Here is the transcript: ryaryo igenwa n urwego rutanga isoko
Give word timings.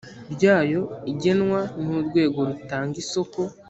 ryaryo 0.33 0.81
igenwa 1.11 1.59
n 1.83 1.85
urwego 1.97 2.39
rutanga 2.49 2.95
isoko 3.03 3.39